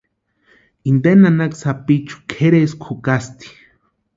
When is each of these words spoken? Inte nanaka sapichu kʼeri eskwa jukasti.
Inte 0.91 1.11
nanaka 1.21 1.55
sapichu 1.61 2.17
kʼeri 2.31 2.59
eskwa 2.65 2.85
jukasti. 2.87 3.47